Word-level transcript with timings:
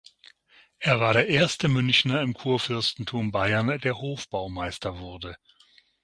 Er 0.79 0.99
war 0.99 1.13
der 1.13 1.27
erste 1.27 1.67
Münchner 1.67 2.23
im 2.23 2.33
Kurfürstentum 2.33 3.31
Bayern, 3.31 3.79
der 3.81 3.99
Hofbaumeister 3.99 4.97
wurde. 4.97 5.37